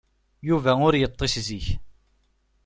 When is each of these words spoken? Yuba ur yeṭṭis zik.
Yuba 0.47 0.71
ur 0.87 0.93
yeṭṭis 0.97 1.33
zik. 1.47 1.67